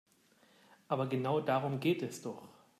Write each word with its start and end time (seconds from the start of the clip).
Aber 0.87 1.05
genau 1.05 1.41
darum 1.41 1.79
geht 1.79 2.01
es 2.01 2.23
doch. 2.23 2.41